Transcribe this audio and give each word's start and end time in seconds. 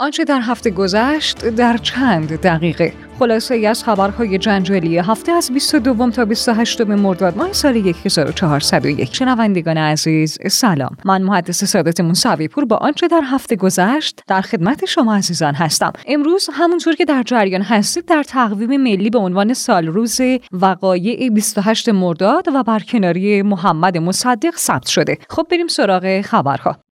آنچه 0.00 0.24
در 0.24 0.40
هفته 0.40 0.70
گذشت 0.70 1.46
در 1.46 1.76
چند 1.76 2.40
دقیقه. 2.40 2.92
خلاصه 3.18 3.54
ای 3.54 3.66
از 3.66 3.84
خبرهای 3.84 4.38
جنجالی 4.38 4.98
هفته 4.98 5.32
از 5.32 5.50
22 5.52 6.10
تا 6.10 6.24
28 6.24 6.80
مرداد 6.80 7.36
ماه 7.36 7.52
سال 7.52 7.76
1401 8.04 9.14
شنوندگان 9.14 9.76
عزیز 9.76 10.38
سلام. 10.50 10.96
من 11.04 11.22
محدث 11.22 11.64
سادت 11.64 12.00
موسوی 12.00 12.48
پور 12.48 12.64
با 12.64 12.76
آنچه 12.76 13.08
در 13.08 13.20
هفته 13.24 13.56
گذشت 13.56 14.22
در 14.26 14.40
خدمت 14.40 14.84
شما 14.84 15.14
عزیزان 15.14 15.54
هستم. 15.54 15.92
امروز 16.06 16.48
همونطور 16.52 16.94
که 16.94 17.04
در 17.04 17.22
جریان 17.22 17.62
هستید 17.62 18.04
در 18.04 18.22
تقویم 18.22 18.82
ملی 18.82 19.10
به 19.10 19.18
عنوان 19.18 19.54
سال 19.54 19.86
روز 19.86 20.20
وقایع 20.52 21.30
28 21.30 21.88
مرداد 21.88 22.48
و 22.54 22.62
برکناری 22.62 23.42
محمد 23.42 23.98
مصدق 23.98 24.56
ثبت 24.56 24.86
شده. 24.86 25.18
خب 25.28 25.46
بریم 25.50 25.68
سراغ 25.68 26.20
خبرها. 26.20 26.89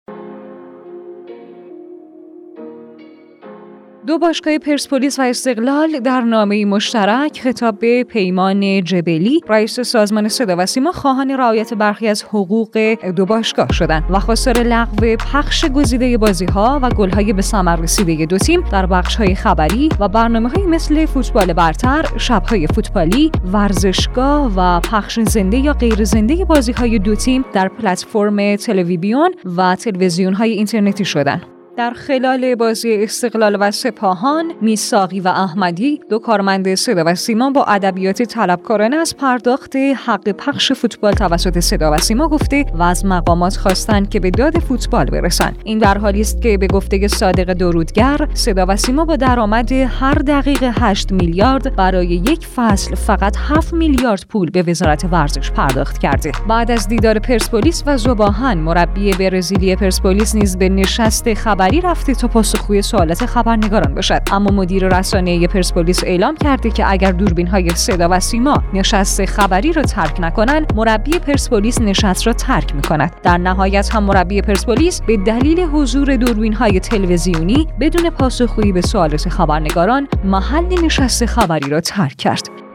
دو 4.08 4.18
باشگاه 4.18 4.58
پرسپولیس 4.58 5.20
و 5.20 5.22
استقلال 5.22 6.00
در 6.00 6.22
نامه 6.22 6.66
مشترک 6.66 7.42
خطاب 7.42 7.80
به 7.80 8.04
پیمان 8.04 8.84
جبلی 8.84 9.42
رئیس 9.50 9.80
سازمان 9.80 10.28
صدا 10.28 10.56
و 10.58 10.66
سیما 10.66 10.92
خواهان 10.92 11.32
رعایت 11.32 11.74
برخی 11.74 12.08
از 12.08 12.24
حقوق 12.24 12.78
دو 13.16 13.26
باشگاه 13.26 13.68
شدند 13.72 14.04
و 14.10 14.20
خواستار 14.20 14.60
لغو 14.60 15.16
پخش 15.16 15.66
گزیده 15.66 16.18
بازی 16.18 16.46
ها 16.46 16.80
و 16.84 16.90
گل 16.90 17.10
های 17.10 17.34
به 17.34 17.42
ثمر 17.42 17.76
رسیده 17.76 18.26
دو 18.26 18.38
تیم 18.38 18.64
در 18.72 18.86
بخش 18.86 19.16
های 19.16 19.36
خبری 19.36 19.90
و 20.00 20.08
برنامه 20.08 20.50
های 20.50 20.66
مثل 20.66 21.06
فوتبال 21.06 21.54
برتر، 21.54 22.06
شب 22.18 22.44
های 22.44 22.68
فوتبالی، 22.68 23.32
ورزشگاه 23.54 24.52
و 24.56 24.80
پخش 24.80 25.20
زنده 25.20 25.58
یا 25.58 25.74
غیر 25.74 26.04
زنده 26.04 26.46
بازی 26.46 26.72
های 26.72 27.00
دو 27.00 27.16
تیم 27.16 27.46
در 27.54 27.68
پلتفرم 27.68 28.56
تلویزیون 28.56 29.32
و 29.58 29.76
تلویزیون 29.76 30.34
های 30.34 30.52
اینترنتی 30.52 31.06
شدند. 31.06 31.53
در 31.78 31.92
خلال 31.92 32.56
بازی 32.56 33.04
استقلال 33.04 33.58
و 33.60 33.72
سپاهان 33.72 34.52
میساقی 34.62 35.20
و 35.20 35.28
احمدی 35.28 36.00
دو 36.10 36.20
کارمند 36.20 36.76
صدا 36.76 37.04
و 37.06 37.16
سیما 37.16 37.50
با 37.50 37.64
ادبیات 37.64 38.22
طلبکارانه 38.22 38.96
از 38.96 39.18
پرداخت 39.18 39.76
حق 39.76 40.30
پخش 40.30 40.72
فوتبال 40.72 41.14
توسط 41.14 41.60
صدا 41.60 41.92
و 41.92 41.98
سیما 41.98 42.28
گفته 42.28 42.66
و 42.74 42.84
از 42.84 43.06
مقامات 43.06 43.58
خواستند 43.58 44.10
که 44.10 44.20
به 44.20 44.32
داد 44.32 44.60
فوتبال 44.60 45.06
برسند. 45.06 45.58
این 45.64 45.80
در 45.80 45.98
حالی 45.98 46.22
است 46.22 46.42
که 46.42 46.58
به 46.58 46.68
گفته 46.68 47.08
صادق 47.08 47.54
درودگر 47.54 48.28
صدا 48.34 48.66
و 48.70 48.76
سیما 48.76 49.06
با 49.06 49.16
درآمد 49.16 49.72
هر 49.72 50.14
دقیقه 50.14 50.74
8 50.80 51.12
میلیارد 51.12 51.76
برای 51.76 52.08
یک 52.08 52.48
فصل 52.48 52.96
فقط 52.96 53.38
7 53.38 53.74
میلیارد 53.74 54.26
پول 54.30 54.50
به 54.50 54.62
وزارت 54.62 55.06
ورزش 55.12 55.52
پرداخت 55.52 55.98
کرده. 55.98 56.32
بعد 56.50 56.72
از 56.72 56.88
دیدار 56.88 57.20
پرسپولیس 57.20 57.84
و 57.86 57.98
زباهن 57.98 58.58
مربی 58.58 59.12
برزیلی 59.12 59.76
پرسپولیس 59.76 60.36
نیز 60.36 60.58
به 60.58 60.70
نشست 60.70 61.34
خبر 61.34 61.63
خبری 61.64 61.82
رفته 61.82 62.16
تا 62.16 62.28
پاسخگوی 62.28 62.82
سوالات 62.82 63.26
خبرنگاران 63.26 63.96
باشد. 63.96 64.22
اما 64.32 64.52
مدیر 64.52 64.98
رسانه 64.98 65.48
پرسپولیس 65.48 66.04
اعلام 66.04 66.36
کرده 66.36 66.70
که 66.70 66.92
اگر 66.92 67.12
دوربین 67.12 67.48
های 67.48 67.70
صدا 67.70 68.08
و 68.12 68.20
سیما 68.20 68.64
نشست 68.74 69.26
خبری 69.26 69.74
را 69.74 69.82
ترک 69.82 70.20
نکنند 70.20 70.74
مربی 70.76 71.12
پرسپولیس 71.12 71.82
نشست 71.82 72.28
را 72.28 72.34
ترک 72.34 72.76
می 72.76 72.82
کند 72.82 73.16
در 73.24 73.38
نهایت 73.38 73.96
هم 73.96 74.04
مربی 74.04 74.42
پرسپولیس 74.42 75.02
به 75.02 75.18
دلیل 75.18 75.60
حضور 75.60 76.16
دوربین 76.16 76.54
های 76.54 76.80
تلویزیونی 76.80 77.68
بدون 77.80 78.10
پاسخگویی 78.10 78.72
به 78.72 78.82
سوالات 78.82 79.30
خبرنگاران 79.30 80.08
محل 80.24 80.86
نشست 80.86 81.26
خبری 81.26 81.70
را 81.70 81.82
ترک 81.82 82.16
کرد. 82.16 82.73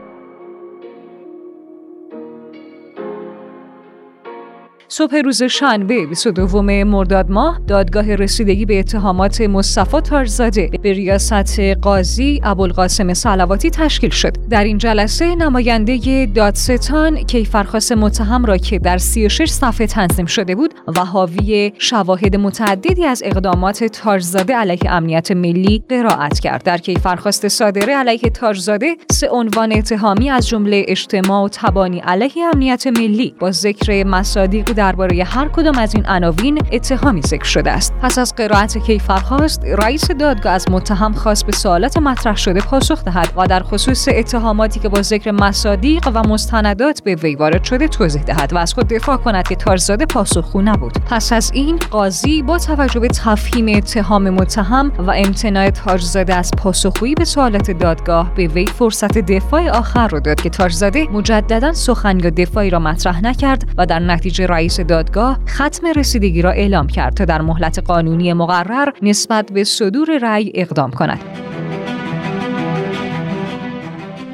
صبح 4.91 5.15
روز 5.17 5.43
شنبه 5.43 6.05
22 6.05 6.61
مرداد 6.61 7.31
ماه 7.31 7.59
دادگاه 7.67 8.15
رسیدگی 8.15 8.65
به 8.65 8.79
اتهامات 8.79 9.41
مصطفی 9.41 10.01
تارزاده 10.01 10.69
به 10.81 10.93
ریاست 10.93 11.59
قاضی 11.59 12.41
ابوالقاسم 12.43 13.13
صلواتی 13.13 13.69
تشکیل 13.69 14.09
شد. 14.09 14.33
در 14.49 14.63
این 14.63 14.77
جلسه 14.77 15.35
نماینده 15.35 16.25
دادستان 16.35 17.15
کیفرخواست 17.23 17.91
متهم 17.91 18.45
را 18.45 18.57
که 18.57 18.79
در 18.79 18.97
36 18.97 19.49
صفحه 19.49 19.87
تنظیم 19.87 20.25
شده 20.25 20.55
بود 20.55 20.73
و 20.87 21.05
حاوی 21.05 21.73
شواهد 21.77 22.35
متعددی 22.35 23.05
از 23.05 23.21
اقدامات 23.25 23.83
تارزاده 23.83 24.55
علیه 24.55 24.91
امنیت 24.91 25.31
ملی 25.31 25.83
قرائت 25.89 26.39
کرد. 26.39 26.63
در 26.63 26.77
کیفرخواست 26.77 27.47
صادره 27.47 27.95
علیه 27.95 28.29
تارزاده 28.29 28.95
سه 29.11 29.29
عنوان 29.29 29.71
اتهامی 29.73 30.29
از 30.29 30.47
جمله 30.47 30.85
اجتماع 30.87 31.45
و 31.45 31.49
تبانی 31.51 31.99
علیه 31.99 32.45
امنیت 32.53 32.87
ملی 32.87 33.35
با 33.39 33.51
ذکر 33.51 34.03
مصادیق 34.03 34.78
درباره 34.79 35.23
هر 35.23 35.47
کدام 35.47 35.77
از 35.77 35.95
این 35.95 36.05
عناوین 36.05 36.59
اتهامی 36.71 37.21
ذکر 37.21 37.43
شده 37.43 37.71
است. 37.71 37.93
پس 38.01 38.17
از 38.17 38.35
قرائت 38.35 38.77
کیفرخواست 38.77 39.61
رئیس 39.65 40.11
دادگاه 40.11 40.53
از 40.53 40.65
متهم 40.71 41.13
خواست 41.13 41.45
به 41.45 41.51
سوالات 41.51 41.97
مطرح 41.97 42.35
شده 42.35 42.59
پاسخ 42.59 43.03
دهد 43.03 43.33
و 43.35 43.47
در 43.47 43.63
خصوص 43.63 44.07
اتهاماتی 44.11 44.79
که 44.79 44.89
با 44.89 45.01
ذکر 45.01 45.31
مصادیق 45.31 46.09
و 46.13 46.27
مستندات 46.27 47.03
به 47.03 47.15
وی 47.15 47.35
وارد 47.35 47.63
شده 47.63 47.87
توضیح 47.87 48.21
دهد 48.21 48.53
و 48.53 48.57
از 48.57 48.73
خود 48.73 48.87
دفاع 48.87 49.17
کند 49.17 49.47
که 49.47 49.55
تارزاده 49.55 50.05
پاسخگو 50.05 50.61
نبود. 50.61 50.93
پس 51.09 51.33
از 51.33 51.51
این 51.53 51.79
قاضی 51.91 52.41
با 52.41 52.57
توجه 52.57 52.99
به 52.99 53.07
تفهیم 53.07 53.77
اتهام 53.77 54.29
متهم 54.29 54.91
و 54.99 55.11
امتناع 55.11 55.69
تارزاده 55.69 56.35
از 56.35 56.51
پاسخگویی 56.57 57.15
به 57.15 57.25
سوالات 57.25 57.71
دادگاه 57.71 58.35
به 58.35 58.47
وی 58.47 58.65
فرصت 58.65 59.17
دفاع 59.17 59.69
آخر 59.69 60.07
را 60.07 60.19
داد 60.19 60.41
که 60.41 60.49
تارزاده 60.49 61.07
مجددا 61.11 61.73
سخن 61.73 62.19
یا 62.19 62.29
دفاعی 62.29 62.69
را 62.69 62.79
مطرح 62.79 63.21
نکرد 63.25 63.63
و 63.77 63.85
در 63.85 63.99
نتیجه 63.99 64.47
رئیس 64.47 64.68
رئیس 64.69 64.79
دادگاه 64.79 65.39
ختم 65.47 65.87
رسیدگی 65.95 66.41
را 66.41 66.51
اعلام 66.51 66.87
کرد 66.87 67.13
تا 67.13 67.25
در 67.25 67.41
مهلت 67.41 67.79
قانونی 67.79 68.33
مقرر 68.33 68.93
نسبت 69.01 69.51
به 69.51 69.63
صدور 69.63 70.17
رأی 70.21 70.51
اقدام 70.55 70.91
کند. 70.91 71.48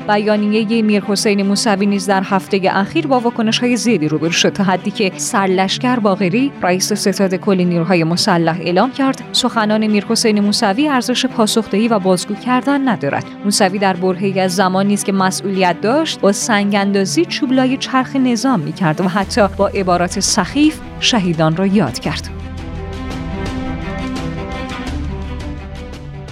بیانیه 0.07 0.81
میر 0.81 1.03
حسین 1.03 1.41
موسوی 1.41 1.85
نیز 1.85 2.07
در 2.07 2.23
هفته 2.25 2.61
اخیر 2.71 3.07
با 3.07 3.19
واکنش 3.19 3.59
های 3.59 3.77
زیادی 3.77 4.07
روبرو 4.07 4.31
شد 4.31 4.49
تا 4.49 4.63
حدی 4.63 4.91
که 4.91 5.11
سرلشکر 5.17 5.99
باقری 5.99 6.51
رئیس 6.61 6.93
ستاد 6.93 7.35
کل 7.35 7.63
نیروهای 7.63 8.03
مسلح 8.03 8.57
اعلام 8.61 8.91
کرد 8.91 9.23
سخنان 9.31 9.87
میر 9.87 10.05
حسین 10.09 10.39
موسوی 10.39 10.87
ارزش 10.87 11.25
پاسخدهی 11.25 11.87
و 11.87 11.99
بازگو 11.99 12.35
کردن 12.35 12.89
ندارد. 12.89 13.25
موسوی 13.45 13.79
در 13.79 13.95
برهه‌ای 13.95 14.39
از 14.39 14.55
زمانی 14.55 14.93
است 14.93 15.05
که 15.05 15.11
مسئولیت 15.11 15.81
داشت 15.81 16.19
با 16.19 16.31
سنگاندازی 16.31 17.25
چوبلای 17.25 17.77
چرخ 17.77 18.15
نظام 18.15 18.59
می‌کرد 18.59 19.01
و 19.01 19.07
حتی 19.07 19.47
با 19.57 19.67
عبارات 19.67 20.19
سخیف 20.19 20.79
شهیدان 20.99 21.55
را 21.55 21.65
یاد 21.65 21.99
کرد. 21.99 22.44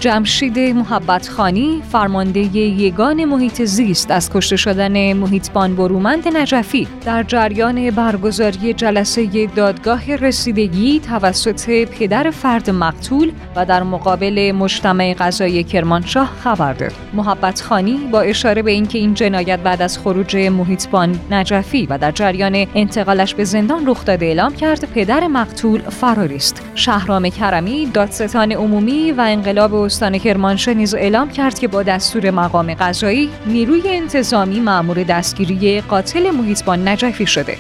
جمشید 0.04 0.60
محبت 0.60 1.30
خانی 1.30 1.82
فرمانده 1.92 2.40
یگان 2.40 3.26
محیط 3.26 3.62
زیست 3.64 4.12
از 4.12 4.30
کشته 4.34 4.56
شدن 4.56 5.14
محیطبان 5.14 5.76
برومند 5.76 6.38
نجفی 6.38 6.88
در 7.06 7.24
جریان 7.24 7.92
برگزاری 7.92 8.74
جلسه 8.74 9.48
دادگاه 9.56 10.16
رسیدگی 10.16 11.00
توسط 11.00 11.70
پدر 11.86 12.32
فرد 12.32 12.70
مقتول 12.70 13.32
و 13.56 13.66
در 13.66 13.84
مقابل 13.84 14.52
مجتمع 14.52 15.16
قضایی 15.20 15.64
کرمانشاه 15.64 16.32
خبر 16.44 16.74
داد. 16.74 16.94
محبت 17.14 17.62
خانی 17.62 17.98
با 18.12 18.22
اشاره 18.22 18.62
به 18.62 18.72
اینکه 18.72 18.98
این 18.98 19.14
جنایت 19.14 19.60
بعد 19.60 19.82
از 19.82 19.98
خروج 19.98 20.36
محیطبان 20.38 21.20
نجفی 21.32 21.86
و 21.86 21.98
در 21.98 22.12
جریان 22.12 22.68
انتقالش 22.76 23.36
به 23.36 23.44
زندان 23.44 23.88
رخ 23.88 24.06
داده 24.06 24.26
اعلام 24.26 24.56
کرد 24.56 24.94
پدر 24.94 25.28
مقتول 25.28 25.82
فراری 25.82 26.36
است. 26.36 26.62
شهرام 26.76 27.30
کرمی 27.30 27.86
دادستان 27.86 28.52
عمومی 28.52 29.12
و 29.12 29.22
انقلاب 29.22 29.74
استان 29.94 30.18
کرمانشاه 30.18 30.74
نیز 30.74 30.96
اعلام 30.96 31.30
کرد 31.30 31.60
که 31.60 31.68
با 31.68 31.84
دستور 31.84 32.32
مقام 32.32 32.74
قضایی 32.74 33.30
نیروی 33.46 33.82
انتظامی 33.86 34.60
مأمور 34.60 35.04
دستگیری 35.04 35.82
قاتل 35.82 36.32
محیطبان 36.32 36.88
نجفی 36.88 37.26
شده. 37.26 37.58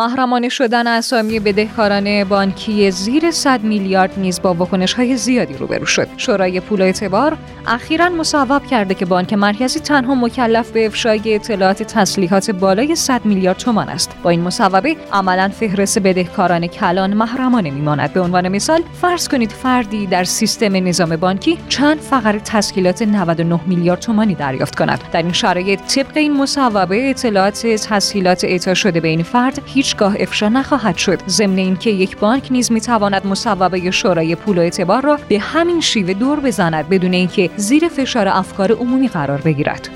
محرمانه 0.00 0.48
شدن 0.48 0.86
اسامی 0.86 1.40
بدهکاران 1.40 2.24
بانکی 2.24 2.90
زیر 2.90 3.30
100 3.30 3.62
میلیارد 3.62 4.18
نیز 4.18 4.42
با 4.42 4.54
واکنش 4.54 4.92
های 4.92 5.16
زیادی 5.16 5.54
روبرو 5.54 5.86
شد. 5.86 6.08
شورای 6.16 6.60
پول 6.60 6.82
اعتبار 6.82 7.36
اخیرا 7.66 8.08
مصوب 8.08 8.66
کرده 8.66 8.94
که 8.94 9.04
بانک 9.04 9.32
مرکزی 9.32 9.80
تنها 9.80 10.14
مکلف 10.14 10.70
به 10.70 10.86
افشای 10.86 11.34
اطلاعات 11.34 11.82
تسلیحات 11.82 12.50
بالای 12.50 12.94
100 12.94 13.24
میلیارد 13.24 13.56
تومان 13.56 13.88
است. 13.88 14.16
با 14.22 14.30
این 14.30 14.40
مصوبه 14.40 14.96
عملا 15.12 15.48
فهرست 15.48 15.98
بدهکاران 15.98 16.66
کلان 16.66 17.14
محرمانه 17.14 17.70
میماند. 17.70 18.12
به 18.12 18.20
عنوان 18.20 18.48
مثال 18.48 18.82
فرض 19.00 19.28
کنید 19.28 19.52
فردی 19.52 20.06
در 20.06 20.24
سیستم 20.24 20.88
نظام 20.88 21.16
بانکی 21.16 21.58
چند 21.68 22.00
فقره 22.00 22.40
تسهیلات 22.40 23.02
99 23.02 23.60
میلیارد 23.66 24.00
تومانی 24.00 24.34
دریافت 24.34 24.78
کند. 24.78 25.00
در 25.12 25.22
این 25.22 25.32
شرایط 25.32 25.80
طبق 25.80 26.16
این 26.16 26.36
مصوبه 26.36 27.10
اطلاعات 27.10 27.66
تسهیلات 27.66 28.44
اعطا 28.44 28.74
شده 28.74 29.00
به 29.00 29.08
این 29.08 29.22
فرد 29.22 29.62
هیچگاه 29.90 30.16
افشا 30.18 30.48
نخواهد 30.48 30.96
شد. 30.96 31.28
ضمن 31.28 31.58
اینکه 31.58 31.90
یک 31.90 32.16
بانک 32.16 32.48
نیز 32.50 32.72
می‌تواند 32.72 33.26
مصوبه 33.26 33.90
شورای 33.90 34.34
پول 34.34 34.58
و 34.58 34.60
اعتبار 34.60 35.02
را 35.02 35.18
به 35.28 35.38
همین 35.38 35.80
شیوه 35.80 36.14
دور 36.14 36.40
بزند 36.40 36.88
بدون 36.88 37.12
اینکه 37.12 37.50
زیر 37.56 37.88
فشار 37.88 38.28
افکار 38.28 38.72
عمومی 38.72 39.08
قرار 39.08 39.40
بگیرد. 39.40 39.88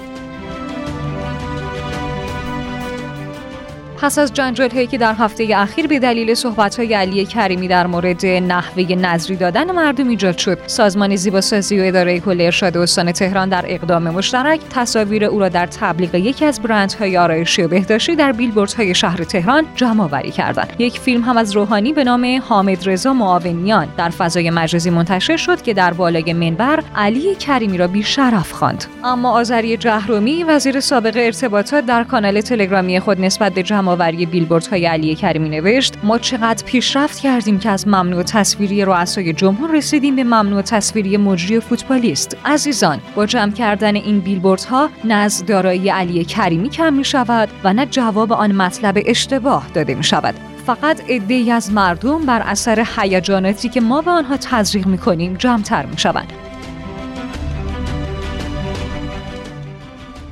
پس 4.04 4.18
از 4.18 4.32
جنجال 4.32 4.70
هایی 4.70 4.86
که 4.86 4.98
در 4.98 5.14
هفته 5.14 5.48
اخیر 5.56 5.86
به 5.86 5.98
دلیل 5.98 6.34
صحبت 6.34 6.76
های 6.76 6.94
علی 6.94 7.26
کریمی 7.26 7.68
در 7.68 7.86
مورد 7.86 8.26
نحوه 8.26 8.94
نظری 8.94 9.36
دادن 9.36 9.72
مردم 9.72 10.08
ایجاد 10.08 10.38
شد. 10.38 10.58
سازمان 10.66 11.16
زیباسازی 11.16 11.80
و 11.80 11.82
اداره 11.84 12.20
کل 12.20 12.40
ارشاد 12.40 12.76
استان 12.76 13.12
تهران 13.12 13.48
در 13.48 13.64
اقدام 13.68 14.02
مشترک 14.02 14.60
تصاویر 14.70 15.24
او 15.24 15.38
را 15.38 15.48
در 15.48 15.66
تبلیغ 15.66 16.14
یکی 16.14 16.44
از 16.44 16.60
برندهای 16.60 17.18
آرایشی 17.18 17.62
و 17.62 17.68
بهداشتی 17.68 18.16
در 18.16 18.32
بیلبوردهای 18.32 18.94
شهر 18.94 19.24
تهران 19.24 19.64
جمع 19.76 20.04
آوری 20.04 20.30
کردند. 20.30 20.72
یک 20.78 21.00
فیلم 21.00 21.22
هم 21.22 21.36
از 21.36 21.52
روحانی 21.52 21.92
به 21.92 22.04
نام 22.04 22.42
حامد 22.48 22.88
رضا 22.88 23.12
معاونیان 23.12 23.88
در 23.96 24.08
فضای 24.10 24.50
مجازی 24.50 24.90
منتشر 24.90 25.36
شد 25.36 25.62
که 25.62 25.74
در 25.74 25.92
بالای 25.92 26.32
منبر 26.32 26.82
علی 26.96 27.34
کریمی 27.34 27.78
را 27.78 27.86
بیشرف 27.86 28.52
خواند. 28.52 28.84
اما 29.04 29.30
آذری 29.30 29.76
جهرومی 29.76 30.44
وزیر 30.44 30.80
سابق 30.80 31.16
ارتباطات 31.16 31.86
در 31.86 32.04
کانال 32.04 32.40
تلگرامی 32.40 33.00
خود 33.00 33.20
نسبت 33.20 33.54
به 33.54 33.62
جمعآوری 33.94 34.26
بیلبوردهای 34.26 34.86
علی 34.86 35.14
کریمی 35.14 35.48
نوشت 35.48 35.94
ما 36.02 36.18
چقدر 36.18 36.64
پیشرفت 36.64 37.18
کردیم 37.18 37.58
که 37.58 37.70
از 37.70 37.88
ممنوع 37.88 38.22
تصویری 38.22 38.84
رؤسای 38.84 39.32
جمهور 39.32 39.76
رسیدیم 39.76 40.16
به 40.16 40.24
ممنوع 40.24 40.62
تصویری 40.62 41.16
مجری 41.16 41.60
فوتبالیست. 41.60 42.36
عزیزان 42.44 43.00
با 43.14 43.26
جمع 43.26 43.52
کردن 43.52 43.96
این 43.96 44.20
بیلبوردها 44.20 44.90
نه 45.04 45.14
از 45.14 45.46
دارایی 45.46 45.88
علی 45.88 46.24
کریمی 46.24 46.68
کم 46.70 46.92
می 46.92 47.04
شود 47.04 47.48
و 47.64 47.72
نه 47.72 47.86
جواب 47.86 48.32
آن 48.32 48.52
مطلب 48.52 48.98
اشتباه 49.06 49.66
داده 49.74 49.94
می 49.94 50.04
شود 50.04 50.34
فقط 50.66 51.10
عدهای 51.10 51.50
از 51.50 51.72
مردم 51.72 52.26
بر 52.26 52.42
اثر 52.42 52.86
هیجاناتی 52.96 53.68
که 53.68 53.80
ما 53.80 54.02
به 54.02 54.10
آنها 54.10 54.36
تزریق 54.36 54.86
می 54.86 54.98
کنیم 54.98 55.34
جمعتر 55.34 55.86
می 55.86 55.98
شوند 55.98 56.32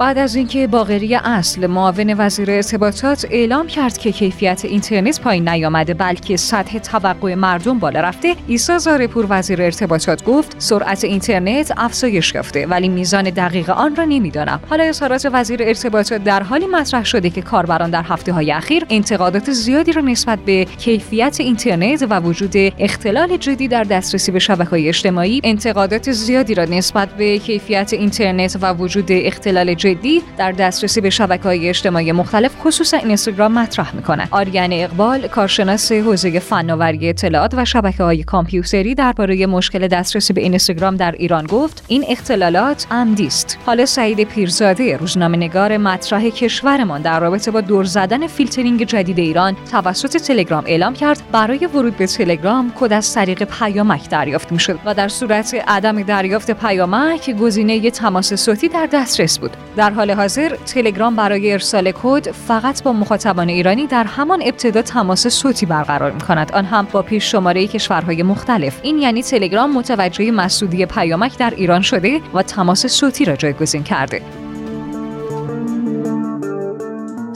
بعد 0.02 0.19
از 0.19 0.34
اینکه 0.34 0.66
باقری 0.66 1.14
اصل 1.14 1.66
معاون 1.66 2.14
وزیر 2.19 2.50
ارتباطات 2.50 3.26
اعلام 3.31 3.66
کرد 3.66 3.99
که 3.99 4.12
کیفیت 4.12 4.64
اینترنت 4.64 5.20
پایین 5.20 5.49
نیامده 5.49 5.94
بلکه 5.94 6.37
سطح 6.37 6.78
توقع 6.78 7.34
مردم 7.34 7.78
بالا 7.78 8.00
رفته 8.00 8.37
عیسی 8.49 8.78
زارپور 8.78 9.26
وزیر 9.28 9.62
ارتباطات 9.62 10.25
گفت 10.25 10.54
سرعت 10.58 11.04
اینترنت 11.04 11.72
افزایش 11.76 12.34
یافته 12.34 12.66
ولی 12.66 12.88
میزان 12.88 13.25
دقیق 13.25 13.70
آن 13.70 13.96
را 13.96 14.04
نمی‌دانم. 14.04 14.60
حالا 14.70 14.84
اظهارات 14.84 15.28
وزیر 15.32 15.62
ارتباطات 15.62 16.25
در 16.25 16.43
حالی 16.43 16.66
مطرح 16.66 17.04
شده 17.04 17.31
که 17.31 17.43
کاربران 17.43 17.90
در 17.90 18.02
هفته 18.02 18.32
های 18.32 18.52
اخیر 18.52 18.87
انتقادات 18.90 19.50
زیادی 19.50 19.93
را 19.93 20.02
نسبت 20.02 20.38
به 20.38 20.64
کیفیت 20.64 21.37
اینترنت 21.40 22.06
و 22.10 22.20
وجود 22.20 22.52
اختلال 22.78 23.37
جدی 23.37 23.69
در 23.69 23.84
دسترسی 23.84 24.32
به 24.32 24.38
شبکه‌های 24.38 24.88
اجتماعی 24.88 25.40
انتقادات 25.44 26.12
زیادی 26.12 26.54
را 26.54 26.64
نسبت 26.64 27.08
به 27.08 27.38
کیفیت 27.38 27.93
اینترنت 27.93 28.56
و 28.60 28.72
وجود 28.72 29.06
اختلال 29.10 29.75
جدی 29.75 29.92
جدی 29.94 30.23
در 30.39 30.53
دسترسی 30.53 31.00
به 31.00 31.11
شبکه 31.11 31.43
های 31.43 31.69
اجتماعی 31.69 32.12
مختلف 32.12 32.56
خصوصا 32.61 32.97
اینستاگرام 32.97 33.53
مطرح 33.53 33.97
می‌کنند 33.97 34.29
آریان 34.31 34.73
اقبال 34.73 35.29
کارشناس 35.29 35.93
حوزه 35.93 36.39
فناوری 36.39 37.09
اطلاعات 37.09 37.55
و 37.55 37.65
شبکه 37.65 38.03
های 38.03 38.23
کامپیوتری 38.23 38.94
درباره 38.94 39.47
مشکل 39.47 39.89
دسترسی 39.89 40.33
به 40.33 40.41
اینستاگرام 40.41 40.97
در 40.97 41.12
ایران 41.12 41.47
گفت 41.47 41.85
این 41.89 42.05
اختلالات 42.09 42.87
عمدی 42.91 43.27
است. 43.27 43.59
حالا 43.67 43.87
سعید 43.87 44.25
پیرزاده 44.25 44.97
روزنامه 44.97 45.37
نگار 45.37 45.77
مطرح 45.77 46.29
کشورمان 46.29 47.03
در 47.03 47.21
رابطه 47.21 47.50
با 47.50 47.61
دور 47.61 47.85
زدن 47.85 48.27
فیلترینگ 48.27 48.85
جدید 48.85 49.19
ایران 49.19 49.56
توسط 49.71 50.17
تلگرام 50.17 50.65
اعلام 50.67 50.95
کرد 50.95 51.23
برای 51.33 51.67
ورود 51.67 51.97
به 51.97 52.06
تلگرام 52.06 52.73
کد 52.81 52.93
از 52.93 53.15
طریق 53.15 53.45
پیامک 53.45 54.09
دریافت 54.11 54.53
می‌شد 54.53 54.79
و 54.85 54.95
در 54.95 55.09
صورت 55.09 55.55
عدم 55.69 56.03
دریافت 56.03 56.50
پیامک 56.50 57.31
گزینه 57.31 57.91
تماس 57.91 58.35
صوتی 58.35 58.69
در 58.69 58.88
دسترس 58.93 59.38
بود. 59.38 59.56
در 59.82 59.90
حال 59.90 60.11
حاضر 60.11 60.56
تلگرام 60.56 61.17
برای 61.17 61.52
ارسال 61.52 61.93
کد 62.02 62.31
فقط 62.31 62.82
با 62.82 62.93
مخاطبان 62.93 63.49
ایرانی 63.49 63.87
در 63.87 64.05
همان 64.05 64.43
ابتدا 64.44 64.82
تماس 64.82 65.26
صوتی 65.26 65.67
برقرار 65.67 66.11
می 66.11 66.20
کند 66.20 66.52
آن 66.52 66.64
هم 66.64 66.88
با 66.93 67.02
پیش 67.02 67.31
شماره 67.31 67.67
کشورهای 67.67 68.23
مختلف. 68.23 68.81
این 68.82 68.99
یعنی 68.99 69.23
تلگرام 69.23 69.73
متوجه 69.73 70.31
مسدودی 70.31 70.87
پیامک 70.87 71.38
در 71.38 71.52
ایران 71.56 71.82
شده 71.82 72.20
و 72.34 72.43
تماس 72.43 72.87
صوتی 72.87 73.25
را 73.25 73.37
جایگزین 73.37 73.82
کرده. 73.82 74.42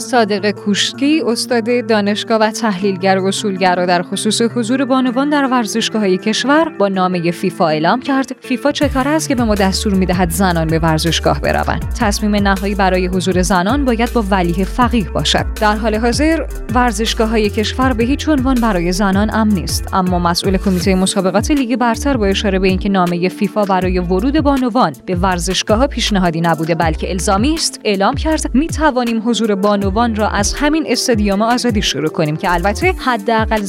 صادق 0.06 0.50
کوشکی 0.50 1.22
استاد 1.26 1.86
دانشگاه 1.86 2.40
و 2.40 2.50
تحلیلگر 2.50 3.18
و 3.18 3.26
اصولگرا 3.26 3.86
در 3.86 4.02
خصوص 4.02 4.42
حضور 4.42 4.84
بانوان 4.84 5.30
در 5.30 5.46
ورزشگاه 5.46 6.02
های 6.02 6.18
کشور 6.18 6.68
با 6.78 6.88
نامه 6.88 7.30
فیفا 7.30 7.68
اعلام 7.68 8.00
کرد. 8.00 8.36
فیفا 8.40 8.72
چه 8.72 8.88
کار 8.88 9.08
است 9.08 9.28
که 9.28 9.34
به 9.34 9.44
ما 9.44 9.54
دستور 9.54 9.94
می‌دهد 9.94 10.30
زنان 10.30 10.66
به 10.66 10.78
ورزشگاه 10.78 11.40
بروند؟ 11.40 11.84
تصمیم 12.00 12.34
نهایی 12.34 12.74
برای 12.74 13.06
حضور 13.06 13.42
زنان 13.42 13.84
باید 13.84 14.12
با 14.12 14.24
ولیه 14.30 14.64
فقیه 14.64 15.10
باشد. 15.10 15.46
در 15.60 15.76
حال 15.76 15.94
حاضر 15.94 16.46
ورزشگاه 16.74 17.28
های 17.28 17.50
کشور 17.50 17.92
به 17.92 18.04
هیچ 18.04 18.28
عنوان 18.28 18.54
برای 18.54 18.92
زنان 18.92 19.34
امن 19.34 19.52
نیست. 19.52 19.94
اما 19.94 20.18
مسئول 20.18 20.56
کمیته 20.56 20.94
مسابقات 20.94 21.50
لیگ 21.50 21.76
برتر 21.76 22.16
با 22.16 22.26
اشاره 22.26 22.58
به 22.58 22.68
اینکه 22.68 22.88
نامه 22.88 23.28
فیفا 23.28 23.64
برای 23.64 23.98
ورود 23.98 24.40
بانوان 24.40 24.92
به 25.06 25.14
ورزشگاه 25.14 25.78
ها 25.78 25.86
پیشنهادی 25.86 26.40
نبوده 26.40 26.74
بلکه 26.74 27.10
الزامی 27.10 27.54
است 27.54 27.80
اعلام 27.84 28.14
کرد 28.14 28.54
می 28.54 28.66
توانیم 28.66 29.22
حضور 29.28 29.54
بانوان 29.54 29.95
را 29.96 30.28
از 30.28 30.54
همین 30.54 30.84
استادیوم 30.86 31.42
آزادی 31.42 31.82
شروع 31.82 32.08
کنیم 32.08 32.36
که 32.36 32.52
البته 32.52 32.92
حداقل 32.92 33.62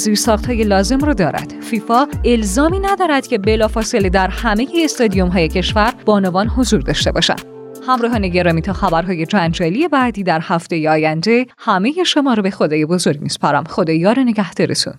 های 0.47 0.63
لازم 0.63 0.97
رو 0.97 1.13
دارد. 1.13 1.53
فیفا 1.62 2.07
الزامی 2.25 2.79
ندارد 2.79 3.27
که 3.27 3.38
بلافاصله 3.38 4.09
در 4.09 4.27
همه 4.27 4.68
استادیوم 4.83 5.29
های 5.29 5.47
کشور 5.47 5.94
بانوان 6.06 6.47
حضور 6.47 6.81
داشته 6.81 7.12
باشند. 7.12 7.41
همراهان 7.88 8.27
گرامی 8.27 8.62
تا 8.62 8.74
خبرهای 8.74 9.25
جنجالی 9.25 9.88
بعدی 9.88 10.24
در 10.24 10.39
هفته 10.44 10.89
آینده 10.89 11.45
همه 11.57 11.94
شما 12.06 12.33
رو 12.33 12.44
به 12.44 12.50
خدای 12.50 12.85
بزرگ 12.85 13.21
میسپارم. 13.21 13.63
خدای 13.63 13.97
یار 13.97 14.19
نگهدارتون. 14.19 14.94